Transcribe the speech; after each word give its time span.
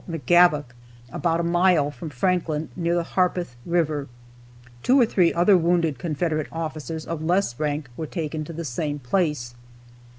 McGavock, 0.09 0.73
about 1.11 1.39
a 1.39 1.43
mile 1.43 1.91
from 1.91 2.09
Franklin, 2.09 2.69
near 2.75 2.95
the 2.95 3.03
Harpeth 3.03 3.55
river. 3.67 4.07
Two 4.81 4.99
or 4.99 5.05
three 5.05 5.31
other 5.31 5.55
wounded 5.55 5.99
Confederate 5.99 6.47
officers 6.51 7.05
of 7.05 7.21
less 7.23 7.59
rank 7.59 7.87
were 7.95 8.07
taken 8.07 8.43
to 8.45 8.53
the 8.53 8.65
same 8.65 8.97
place. 8.97 9.53